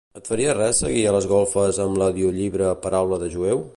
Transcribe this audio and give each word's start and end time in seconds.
Et 0.19 0.29
faria 0.29 0.53
res 0.57 0.79
seguir 0.83 1.03
a 1.09 1.11
les 1.15 1.27
golfes 1.33 1.81
amb 1.85 2.01
l'audiollibre 2.03 2.73
"Paraula 2.87 3.21
de 3.27 3.29
jueu"? 3.37 3.63